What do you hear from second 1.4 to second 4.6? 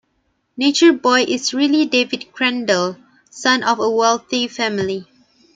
really David Crandall, son of a wealthy